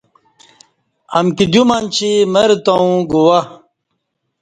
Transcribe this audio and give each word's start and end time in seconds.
امکی 1.17 1.45
دیو 1.51 1.63
منچی 1.69 2.11
مر 2.33 2.49
تاوں 2.65 2.97
گواہ 3.11 3.45